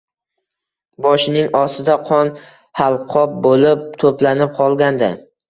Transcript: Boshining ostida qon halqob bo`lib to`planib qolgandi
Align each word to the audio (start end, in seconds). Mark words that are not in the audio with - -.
Boshining 1.05 1.49
ostida 1.59 1.97
qon 2.07 2.33
halqob 2.81 3.37
bo`lib 3.45 3.87
to`planib 4.07 4.59
qolgandi 4.59 5.13